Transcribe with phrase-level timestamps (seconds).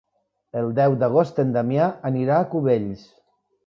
[0.61, 3.09] El deu d'agost en Damià anirà a Cubells.